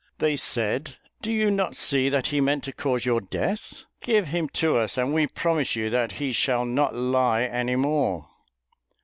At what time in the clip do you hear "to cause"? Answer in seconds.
2.63-3.05